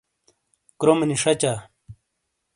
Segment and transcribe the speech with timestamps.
[0.79, 1.53] کرومینی شَچا۔